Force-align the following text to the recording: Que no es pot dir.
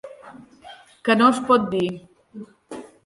Que 1.09 1.15
no 1.19 1.27
es 1.35 1.41
pot 1.51 1.67
dir. 1.75 1.85